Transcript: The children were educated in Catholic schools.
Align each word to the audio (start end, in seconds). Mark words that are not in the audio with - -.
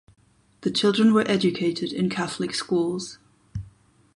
The 0.61 0.71
children 0.71 1.13
were 1.13 1.29
educated 1.29 1.93
in 1.93 2.09
Catholic 2.09 2.55
schools. 2.55 3.19